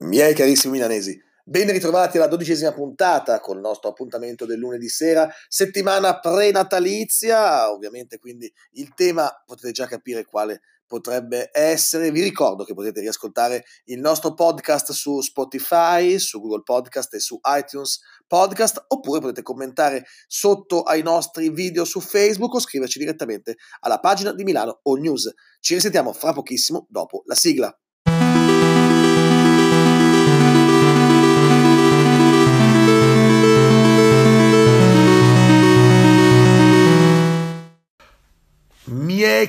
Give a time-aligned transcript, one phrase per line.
[0.00, 5.28] Miei carissimi milanesi, ben ritrovati alla dodicesima puntata con il nostro appuntamento del lunedì sera,
[5.48, 12.12] settimana prenatalizia, ovviamente quindi il tema potete già capire quale potrebbe essere.
[12.12, 17.40] Vi ricordo che potete riascoltare il nostro podcast su Spotify, su Google Podcast e su
[17.58, 23.98] iTunes Podcast, oppure potete commentare sotto ai nostri video su Facebook o scriverci direttamente alla
[23.98, 25.32] pagina di Milano All News.
[25.58, 27.76] Ci risentiamo fra pochissimo dopo la sigla.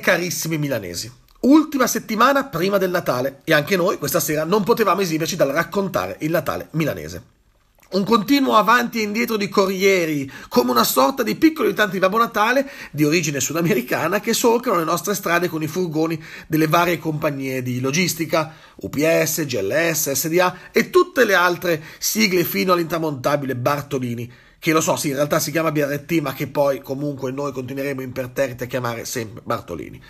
[0.10, 1.12] Carissimi milanesi.
[1.42, 6.16] Ultima settimana prima del Natale e anche noi questa sera non potevamo esimerci dal raccontare
[6.22, 7.22] il Natale milanese.
[7.92, 12.18] Un continuo avanti e indietro di corrieri, come una sorta di piccoli tanti di Babbo
[12.18, 17.62] Natale di origine sudamericana che solcano le nostre strade con i furgoni delle varie compagnie
[17.62, 24.82] di logistica, UPS, GLS, SDA e tutte le altre sigle fino all'intramontabile Bartolini che lo
[24.82, 28.68] so, sì, in realtà si chiama BRT, ma che poi comunque noi continueremo imperterriti a
[28.68, 30.02] chiamare sempre Bartolini.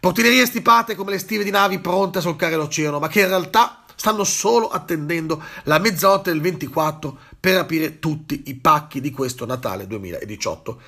[0.00, 3.84] Portinerie stipate come le stive di navi pronte a solcare l'oceano, ma che in realtà
[3.94, 9.86] stanno solo attendendo la mezzanotte del 24 per aprire tutti i pacchi di questo Natale
[9.86, 10.80] 2018.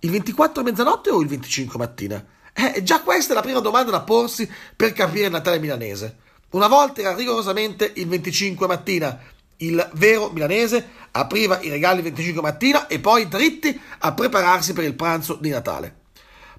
[0.00, 2.24] Il 24 a mezzanotte o il 25 mattina?
[2.54, 6.16] Eh, già questa è la prima domanda da porsi per capire il Natale milanese.
[6.50, 9.18] Una volta era rigorosamente il 25 mattina,
[9.66, 14.84] il vero milanese apriva i regali il 25 mattina e poi dritti a prepararsi per
[14.84, 16.00] il pranzo di Natale.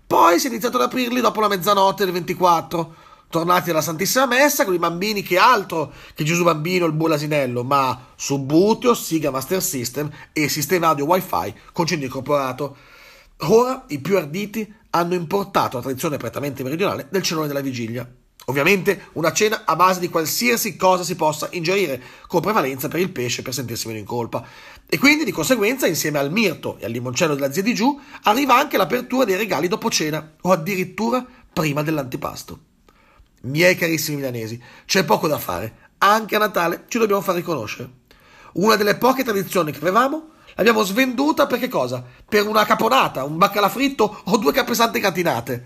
[0.06, 2.96] Poi si è iniziato ad aprirli dopo la mezzanotte del 24,
[3.30, 7.64] tornati alla Santissima Messa con i bambini che altro che Gesù Bambino il buon asinello,
[7.64, 12.78] ma Subbuteo, Siga Master System e sistema audio Wi-Fi con centro incorporato.
[13.38, 18.08] Ora i più arditi hanno importato la tradizione prettamente meridionale del cenone della vigilia.
[18.46, 23.12] Ovviamente una cena a base di qualsiasi cosa si possa ingerire, con prevalenza per il
[23.12, 24.46] pesce per sentirsi meno in colpa.
[24.88, 28.58] E quindi di conseguenza, insieme al mirto e al limoncello della zia di giù, arriva
[28.58, 32.60] anche l'apertura dei regali dopo cena, o addirittura prima dell'antipasto.
[33.42, 35.82] Miei carissimi milanesi, c'è poco da fare.
[36.00, 37.90] Anche a Natale ci dobbiamo far riconoscere.
[38.54, 42.04] Una delle poche tradizioni che avevamo l'abbiamo svenduta per che cosa?
[42.28, 45.66] Per una caponata, un baccalà fritto o due capesanti gratinate.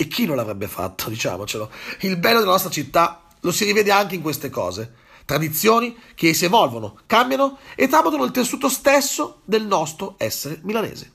[0.00, 1.68] E chi non l'avrebbe fatto, diciamocelo?
[2.02, 4.94] Il bello della nostra città lo si rivede anche in queste cose.
[5.24, 11.12] Tradizioni che si evolvono, cambiano e tramontano il tessuto stesso del nostro essere milanese.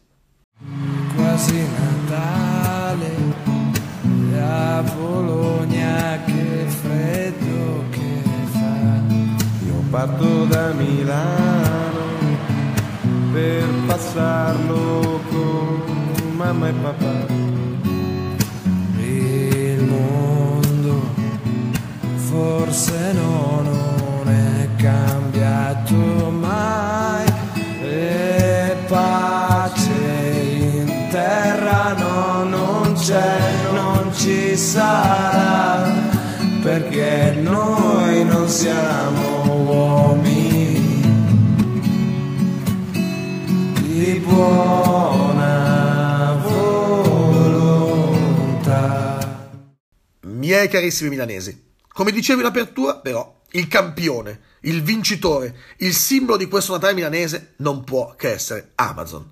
[1.16, 3.16] Quasi Natale,
[4.38, 8.22] a Bologna che freddo che
[8.52, 9.02] fa.
[9.66, 12.02] Io parto da Milano
[13.32, 17.43] per passarlo con mamma e papà
[22.44, 25.96] forse no, non è cambiato
[26.30, 27.26] mai.
[27.82, 29.92] E pace
[30.60, 33.38] in terra no, non c'è,
[33.72, 35.92] non ci sarà.
[36.62, 41.02] Perché noi non siamo uomini.
[43.82, 45.54] Di buona
[46.48, 47.52] volontà.
[50.22, 56.48] Miei carissimi milanesi, come dicevo in apertura, però, il campione, il vincitore, il simbolo di
[56.48, 59.32] questo Natale milanese non può che essere Amazon.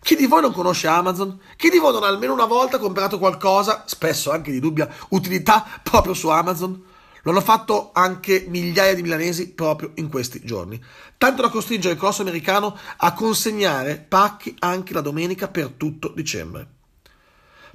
[0.00, 1.40] Chi di voi non conosce Amazon?
[1.56, 5.66] Chi di voi non ha almeno una volta comprato qualcosa, spesso anche di dubbia utilità,
[5.82, 6.84] proprio su Amazon?
[7.22, 10.80] Lo hanno fatto anche migliaia di milanesi proprio in questi giorni,
[11.18, 16.76] tanto da costringere il corso americano a consegnare pacchi anche la domenica per tutto dicembre.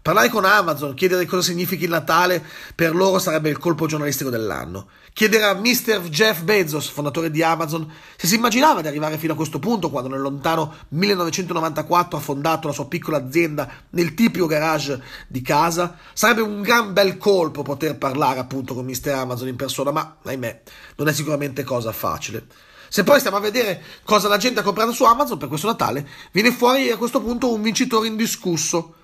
[0.03, 2.43] Parlare con Amazon, chiedere cosa significhi il Natale,
[2.75, 4.87] per loro sarebbe il colpo giornalistico dell'anno.
[5.13, 6.01] Chiedere a Mr.
[6.09, 10.09] Jeff Bezos, fondatore di Amazon, se si immaginava di arrivare fino a questo punto quando
[10.09, 16.41] nel lontano 1994 ha fondato la sua piccola azienda nel tipico garage di casa, sarebbe
[16.41, 19.11] un gran bel colpo poter parlare appunto con Mr.
[19.11, 20.61] Amazon in persona, ma ahimè,
[20.97, 22.45] non è sicuramente cosa facile.
[22.89, 26.06] Se poi stiamo a vedere cosa la gente ha comprato su Amazon per questo Natale,
[26.33, 28.95] viene fuori a questo punto un vincitore indiscusso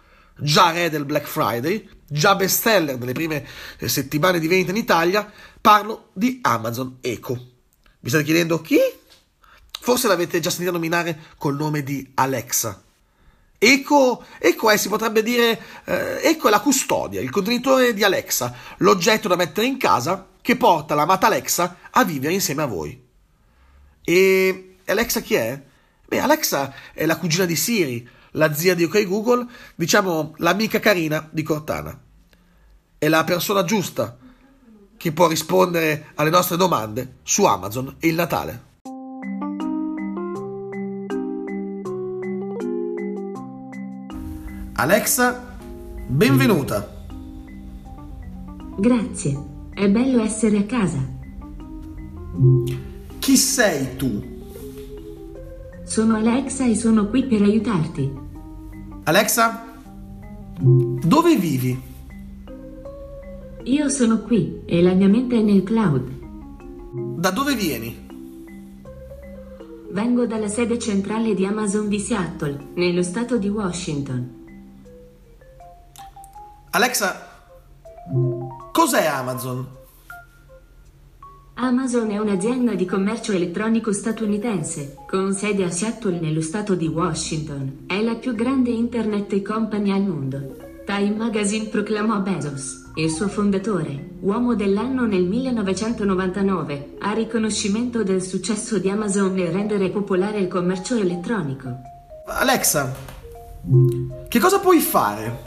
[0.42, 3.46] già re del Black Friday, già bestseller nelle prime
[3.78, 5.32] eh, settimane di vendita in Italia,
[5.62, 7.48] parlo di Amazon Echo.
[8.00, 8.80] Vi state chiedendo chi?
[9.82, 12.84] Forse l'avete già sentito nominare col nome di Alexa.
[13.58, 18.54] Echo, Echo è, si potrebbe dire, eh, Echo è la custodia, il contenitore di Alexa,
[18.78, 23.08] l'oggetto da mettere in casa che porta l'amata Alexa a vivere insieme a voi.
[24.04, 25.62] E Alexa chi è?
[26.08, 29.46] Beh, Alexa è la cugina di Siri, la zia di OK Google,
[29.76, 31.98] diciamo l'amica carina di Cortana.
[32.98, 34.18] È la persona giusta
[34.98, 38.68] che può rispondere alle nostre domande su Amazon e il Natale.
[44.74, 45.58] Alexa,
[46.08, 46.98] benvenuta.
[48.78, 49.44] Grazie,
[49.74, 50.98] è bello essere a casa.
[53.20, 54.39] Chi sei tu?
[55.90, 58.14] Sono Alexa e sono qui per aiutarti.
[59.06, 59.66] Alexa,
[60.60, 61.82] dove vivi?
[63.64, 67.18] Io sono qui e la mia mente è nel cloud.
[67.18, 68.08] Da dove vieni?
[69.90, 74.46] Vengo dalla sede centrale di Amazon di Seattle, nello stato di Washington.
[76.70, 77.16] Alexa,
[78.72, 79.79] cos'è Amazon?
[81.62, 87.84] Amazon è un'azienda di commercio elettronico statunitense, con sede a Seattle nello stato di Washington.
[87.86, 90.56] È la più grande internet company al mondo.
[90.86, 98.78] Time Magazine proclamò Bezos, il suo fondatore, uomo dell'anno nel 1999, a riconoscimento del successo
[98.80, 101.76] di Amazon nel rendere popolare il commercio elettronico.
[102.28, 102.96] Alexa,
[104.30, 105.44] che cosa puoi fare?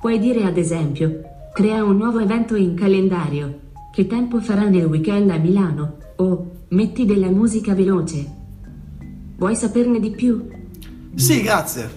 [0.00, 1.20] Puoi dire ad esempio,
[1.54, 3.68] crea un nuovo evento in calendario.
[3.92, 5.96] Che tempo farà nel weekend a Milano?
[6.16, 8.24] O metti della musica veloce.
[9.36, 10.46] Vuoi saperne di più?
[11.16, 11.90] Sì, grazie.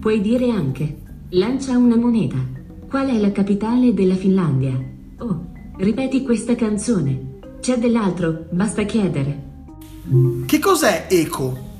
[0.00, 0.96] Puoi dire anche,
[1.30, 2.38] lancia una moneta.
[2.88, 4.72] Qual è la capitale della Finlandia?
[5.18, 5.46] Oh,
[5.76, 7.38] ripeti questa canzone.
[7.60, 9.50] C'è dell'altro, basta chiedere.
[10.46, 11.71] Che cos'è Eco?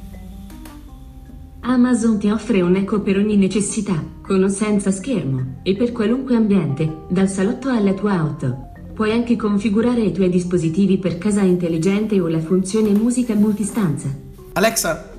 [1.65, 6.35] Amazon ti offre un eco per ogni necessità, con o senza schermo, e per qualunque
[6.35, 8.71] ambiente, dal salotto alla tua auto.
[8.93, 14.09] Puoi anche configurare i tuoi dispositivi per casa intelligente o la funzione musica multistanza.
[14.55, 15.13] Alexa,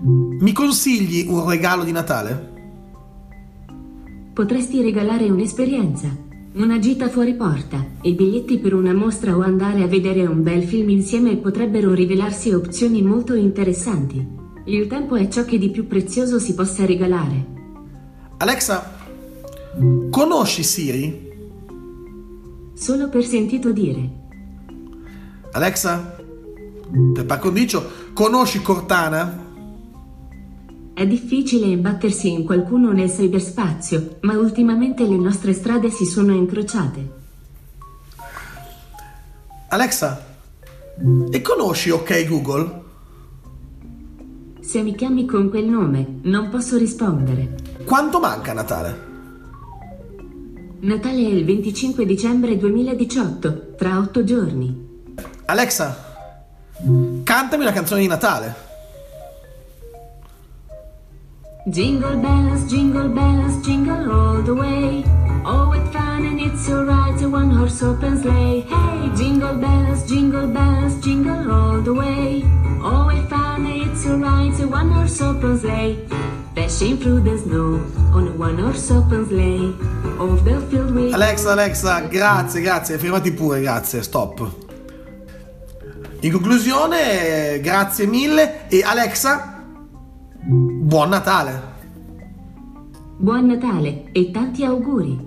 [0.00, 2.52] mi consigli un regalo di Natale?
[4.32, 6.08] Potresti regalare un'esperienza,
[6.54, 10.62] una gita fuori porta, i biglietti per una mostra o andare a vedere un bel
[10.62, 14.46] film insieme potrebbero rivelarsi opzioni molto interessanti.
[14.68, 17.42] Il tempo è ciò che di più prezioso si possa regalare.
[18.36, 18.96] Alexa,
[20.10, 21.32] conosci Siri?
[22.74, 24.10] Solo per sentito dire.
[25.52, 26.16] Alexa,
[27.14, 27.82] per par condicio,
[28.12, 29.46] conosci Cortana?
[30.92, 37.12] È difficile imbattersi in qualcuno nel cyberspazio, ma ultimamente le nostre strade si sono incrociate.
[39.68, 40.26] Alexa,
[41.30, 42.87] e conosci OK Google?
[44.68, 47.54] Se mi chiami con quel nome, non posso rispondere.
[47.86, 49.00] Quanto manca a Natale?
[50.80, 55.06] Natale è il 25 dicembre 2018, tra otto giorni.
[55.46, 55.96] Alexa,
[57.24, 58.54] cantami una canzone di Natale.
[61.64, 65.02] Jingle bells, jingle bells, jingle all the way.
[65.44, 68.66] Oh, what fun and it's so right, a one horse open sleigh.
[68.68, 72.44] Hey, jingle bells, jingle bells, jingle all the way.
[72.82, 73.37] Oh, what fun
[74.06, 75.96] and it's so right, a one horse open sleigh.
[76.54, 77.80] Dashing through the snow
[78.12, 79.74] on one horse open sleigh.
[80.18, 81.14] Of the field with.
[81.14, 84.66] Alexa, Alexa, grazie, grazie, fermati pure, grazie, stop.
[86.20, 89.62] In conclusione, grazie mille e Alexa,
[90.42, 91.76] buon Natale.
[93.16, 95.26] Buon Natale e tanti auguri.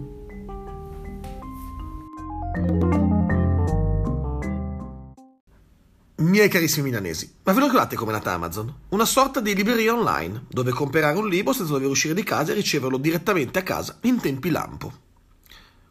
[6.22, 8.72] Miei carissimi milanesi, ma ve lo ricordate come è nata Amazon?
[8.90, 12.56] Una sorta di libreria online, dove comprare un libro senza dover uscire di casa e
[12.56, 14.94] riceverlo direttamente a casa in tempi lampo.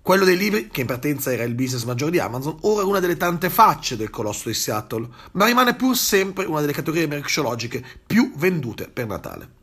[0.00, 3.00] Quello dei libri, che in partenza era il business maggiore di Amazon, ora è una
[3.00, 7.84] delle tante facce del colosso di Seattle, ma rimane pur sempre una delle categorie merceologiche
[8.06, 9.54] più vendute per Natale.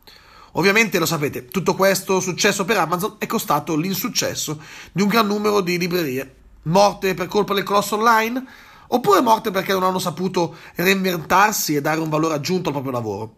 [0.54, 5.62] Ovviamente lo sapete, tutto questo successo per Amazon è costato l'insuccesso di un gran numero
[5.62, 8.46] di librerie, morte per colpa del colosso online,
[8.88, 13.36] oppure morte perché non hanno saputo reinventarsi e dare un valore aggiunto al proprio lavoro.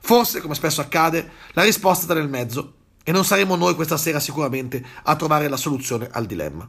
[0.00, 4.20] Forse, come spesso accade, la risposta sta nel mezzo e non saremo noi questa sera
[4.20, 6.68] sicuramente a trovare la soluzione al dilemma.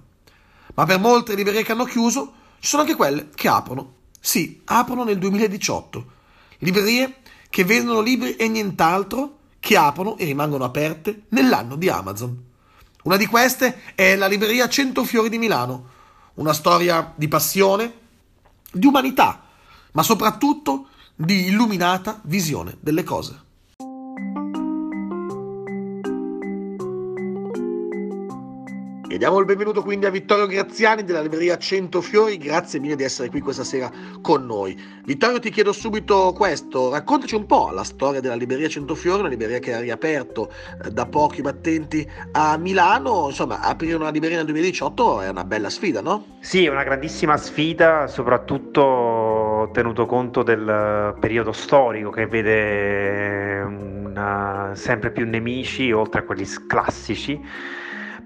[0.74, 3.96] Ma per molte librerie che hanno chiuso, ci sono anche quelle che aprono.
[4.20, 6.06] Sì, aprono nel 2018.
[6.60, 7.18] Librerie
[7.50, 12.50] che vendono libri e nient'altro, che aprono e rimangono aperte nell'anno di Amazon.
[13.04, 15.90] Una di queste è la libreria Centofiori di Milano,
[16.36, 18.00] una storia di passione,
[18.72, 19.44] di umanità,
[19.92, 23.50] ma soprattutto di illuminata visione delle cose.
[29.22, 33.30] Diamo il benvenuto quindi a Vittorio Graziani della libreria Cento Fiori, grazie mille di essere
[33.30, 33.88] qui questa sera
[34.20, 34.76] con noi.
[35.06, 39.30] Vittorio ti chiedo subito questo, raccontaci un po' la storia della libreria Cento Fiori, una
[39.30, 40.52] libreria che ha riaperto
[40.84, 45.70] eh, da pochi battenti a Milano, insomma aprire una libreria nel 2018 è una bella
[45.70, 46.26] sfida, no?
[46.40, 55.12] Sì, è una grandissima sfida, soprattutto tenuto conto del periodo storico che vede una, sempre
[55.12, 57.80] più nemici oltre a quelli classici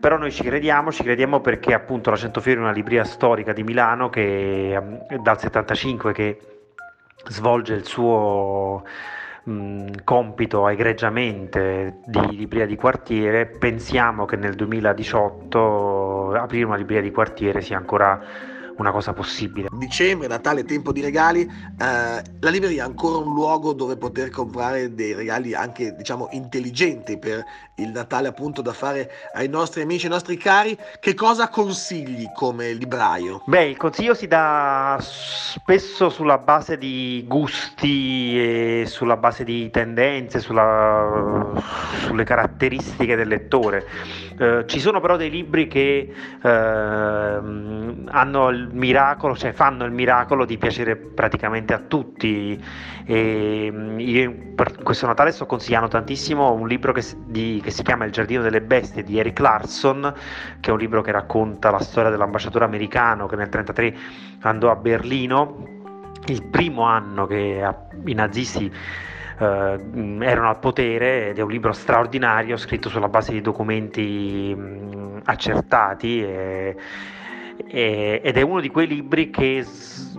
[0.06, 3.64] però noi ci crediamo, ci crediamo perché appunto la Centofiori è una libreria storica di
[3.64, 4.80] Milano che
[5.20, 6.40] dal 75 che
[7.28, 8.84] svolge il suo
[10.04, 17.62] compito egregiamente di libreria di quartiere, pensiamo che nel 2018 aprire una libreria di quartiere
[17.62, 18.22] sia ancora
[18.78, 19.68] una cosa possibile.
[19.72, 24.94] Dicembre, Natale, tempo di regali, eh, la libreria è ancora un luogo dove poter comprare
[24.94, 27.44] dei regali anche diciamo intelligenti per
[27.76, 30.78] il Natale appunto da fare ai nostri amici, ai nostri cari.
[31.00, 33.44] Che cosa consigli come libraio?
[33.46, 40.40] Beh, il consiglio si dà spesso sulla base di gusti e sulla base di tendenze,
[40.40, 41.52] sulla,
[42.06, 43.86] sulle caratteristiche del lettore.
[44.38, 46.14] Eh, ci sono però dei libri che
[46.44, 52.62] eh, hanno il miracolo, cioè fanno il miracolo di piacere praticamente a tutti.
[53.06, 57.84] E mm, io per questo Natale sto consigliando tantissimo un libro che, di, che si
[57.84, 60.14] chiama Il giardino delle bestie di Eric Larson,
[60.60, 63.96] che è un libro che racconta la storia dell'ambasciatore americano che nel 1933
[64.42, 65.74] andò a Berlino,
[66.28, 67.64] il primo anno che
[68.06, 68.72] i nazisti
[69.38, 75.24] Uh, erano al potere ed è un libro straordinario scritto sulla base di documenti mh,
[75.26, 76.78] accertati e,
[77.58, 80.18] e, ed è uno di quei libri che s-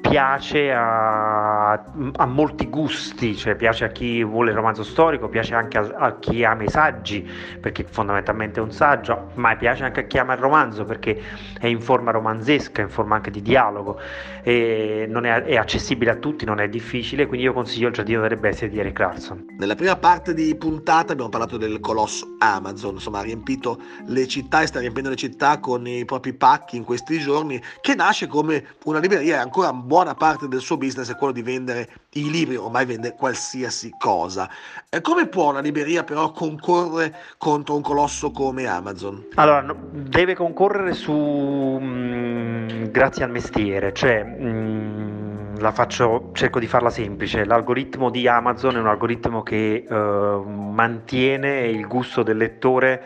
[0.00, 5.78] piace a, a, molti gusti, cioè piace a chi vuole il romanzo storico, piace anche
[5.78, 7.28] a, a, chi ama i saggi,
[7.60, 11.20] perché fondamentalmente è un saggio, ma piace anche a chi ama il romanzo perché
[11.58, 14.00] è in forma romanzesca, in forma anche di dialogo,
[14.42, 18.36] e è, è, accessibile a tutti, non è difficile, quindi io consiglio Il giardino delle
[18.36, 19.44] bestie di Eric Clarkson.
[19.58, 24.62] Nella prima parte di puntata abbiamo parlato del colosso Amazon, insomma ha riempito le città
[24.62, 28.64] e sta riempiendo le città con i propri pacchi in questi giorni, che nasce come
[28.84, 32.56] una libreria ancora buona buona parte del suo business è quello di vendere i libri,
[32.56, 34.48] ormai vende qualsiasi cosa.
[34.88, 39.28] E come può una libreria però concorrere contro un colosso come Amazon?
[39.36, 45.17] Allora, no, deve concorrere su mh, mm, grazie al mestiere, cioè mh, mm,
[45.58, 47.44] la faccio, cerco di farla semplice.
[47.44, 53.02] L'algoritmo di Amazon è un algoritmo che uh, mantiene il gusto del lettore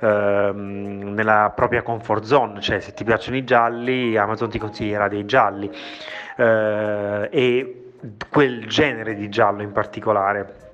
[0.00, 5.24] uh, nella propria comfort zone, cioè se ti piacciono i gialli, Amazon ti consiglierà dei
[5.24, 5.70] gialli.
[6.36, 7.82] Eh, e
[8.28, 10.65] quel genere di giallo in particolare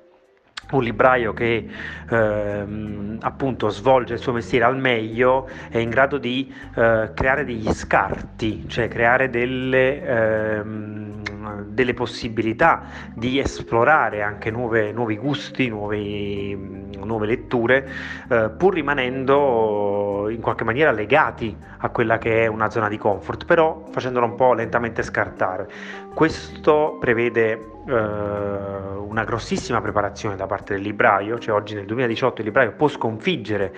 [0.71, 1.67] un libraio che
[2.09, 7.71] ehm, appunto svolge il suo mestiere al meglio è in grado di eh, creare degli
[7.71, 11.21] scarti, cioè creare delle, ehm,
[11.65, 12.83] delle possibilità
[13.13, 16.55] di esplorare anche nuove, nuovi gusti, nuovi,
[17.03, 17.89] nuove letture,
[18.29, 23.45] eh, pur rimanendo in qualche maniera legati a quella che è una zona di comfort,
[23.45, 25.67] però facendolo un po' lentamente scartare.
[26.13, 32.47] Questo prevede eh, una grossissima preparazione da parte del libraio, cioè oggi nel 2018 il
[32.47, 33.73] libraio può sconfiggere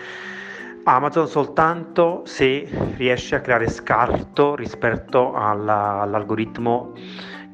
[0.87, 6.93] Amazon soltanto se riesce a creare scarto rispetto alla, all'algoritmo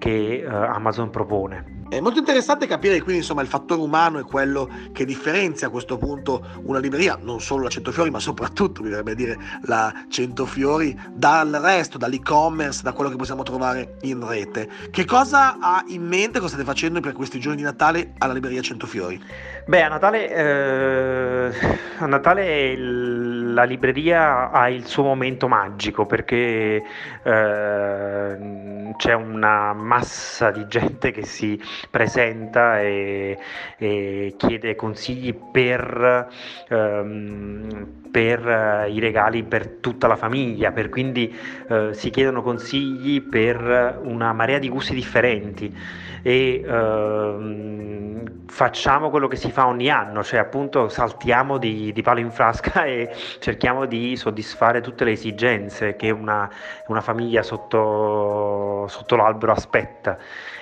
[0.01, 1.79] che eh, Amazon propone.
[1.88, 5.98] È molto interessante capire quindi insomma il fattore umano è quello che differenzia a questo
[5.98, 12.00] punto una libreria, non solo la Centofiori ma soprattutto bisognerebbe dire la Centofiori dal resto,
[12.00, 14.70] dall'e-commerce, da quello che possiamo trovare in rete.
[14.89, 18.62] Che cosa ha in mente, cosa state facendo per questi giorni di Natale alla libreria
[18.62, 19.22] Centofiori?
[19.67, 21.51] Beh, a Natale, eh,
[22.00, 26.84] a Natale il, la libreria ha il suo momento magico perché
[27.24, 33.38] eh, c'è una massa di gente che si presenta e,
[33.77, 36.27] e chiede consigli per,
[36.70, 41.33] um, per, i regali per tutta la famiglia, per quindi
[41.67, 45.75] uh, si chiedono consigli per una marea di gusti differenti.
[46.23, 52.19] E uh, facciamo quello che si fa ogni anno, cioè appunto saltiamo di, di, palo
[52.19, 56.49] in frasca e cerchiamo di soddisfare tutte le esigenze che una,
[56.87, 60.17] una famiglia sotto, sotto l'albero aspetta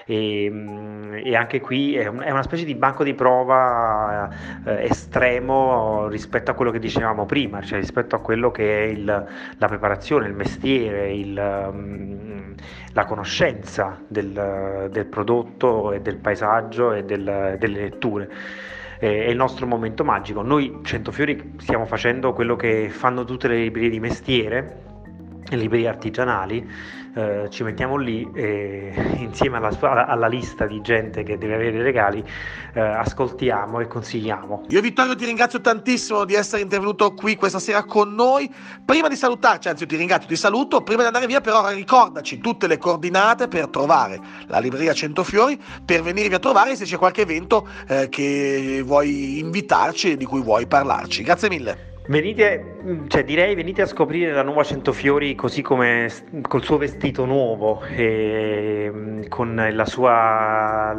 [0.09, 4.27] e, mm, e anche qui è, un, è, una specie di banco di prova
[4.65, 9.05] eh, estremo rispetto a quello che dicevamo prima, cioè rispetto a quello che è il,
[9.05, 12.55] la preparazione, il mestiere, il, um,
[12.93, 18.29] la conoscenza del, del, prodotto e del paesaggio e del, delle letture.
[18.97, 20.41] è il nostro momento magico.
[20.41, 24.81] Noi Centofiori stiamo facendo quello che fanno tutte le librerie di mestiere,
[25.47, 26.67] le librerie artigianali,
[27.19, 31.81] eh, ci mettiamo lì e insieme alla, alla, lista di gente che deve avere i
[31.81, 32.23] regali
[32.73, 34.63] eh, ascoltiamo e consigliamo.
[34.69, 38.49] Io Vittorio ti ringrazio tantissimo di essere intervenuto qui questa sera con noi.
[38.85, 42.67] Prima di salutarci, anzi ti ringrazio, ti saluto, prima di andare via però ricordaci tutte
[42.67, 47.67] le coordinate per trovare la libreria Centofiori, per venirvi a trovare se c'è qualche evento
[47.87, 51.23] eh, che vuoi invitarci e di cui vuoi parlarci.
[51.23, 51.88] Grazie mille.
[52.09, 56.09] Venite, cioè direi venite a scoprire la nuova Centofiori così come
[56.41, 60.95] col suo vestito nuovo e mm, con sua,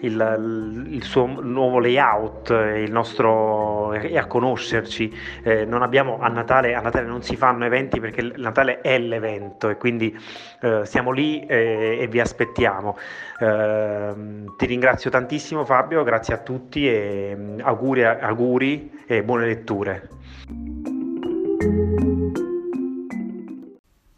[0.00, 5.10] il, il, suo nuovo layout il nostro, e a conoscerci.
[5.42, 9.78] Eh, abbiamo, a, Natale, a Natale non si fanno eventi perché Natale è l'evento e
[9.78, 10.14] quindi
[10.60, 12.98] eh, siamo lì e, e vi aspettiamo.
[13.42, 14.14] Eh,
[14.56, 20.08] ti ringrazio tantissimo Fabio, grazie a tutti e mm, auguri, auguri e buone letture.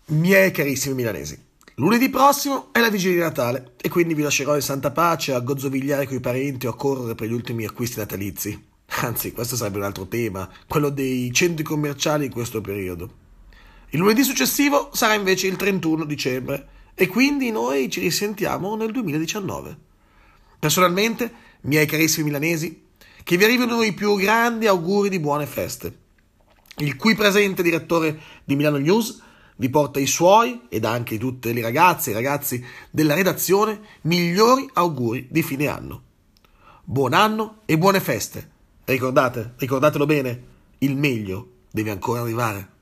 [0.09, 1.43] Miei carissimi milanesi,
[1.77, 5.41] lunedì prossimo è la vigilia di Natale e quindi vi lascerò in santa pace a
[5.41, 8.73] gozzovigliare coi parenti o a correre per gli ultimi acquisti natalizi.
[9.01, 13.23] Anzi, questo sarebbe un altro tema, quello dei centri commerciali in questo periodo.
[13.89, 19.79] Il lunedì successivo sarà invece il 31 dicembre e quindi noi ci risentiamo nel 2019.
[20.59, 21.33] Personalmente,
[21.63, 22.83] miei carissimi milanesi,
[23.23, 26.03] che vi arrivino i più grandi auguri di buone feste
[26.79, 29.23] il qui presente direttore di Milano News
[29.57, 34.69] vi porta i suoi ed anche tutte le ragazze e i ragazzi della redazione migliori
[34.73, 36.03] auguri di fine anno.
[36.83, 38.51] Buon anno e buone feste.
[38.85, 40.45] Ricordate, ricordatelo bene,
[40.79, 42.73] il meglio deve ancora arrivare.